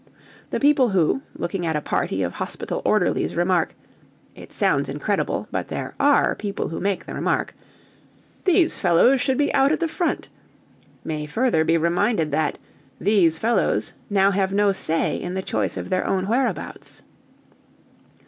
[0.49, 3.75] The people who, looking at a party of hospital orderlies, remark
[4.33, 7.53] it sounds incredible, but there are people who make the remark
[8.45, 10.27] "These fellows should be out at the front,"
[11.03, 12.57] may further be reminded that
[12.99, 17.03] "these fellows" now have no say in the choice of their own whereabouts.